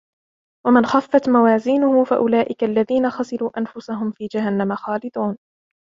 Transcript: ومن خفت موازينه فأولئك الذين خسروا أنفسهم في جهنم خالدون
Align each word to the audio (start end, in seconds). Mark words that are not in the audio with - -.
ومن 0.67 0.85
خفت 0.85 1.29
موازينه 1.29 2.03
فأولئك 2.03 2.63
الذين 2.63 3.09
خسروا 3.09 3.59
أنفسهم 3.59 4.11
في 4.11 4.27
جهنم 4.31 4.75
خالدون 4.75 5.37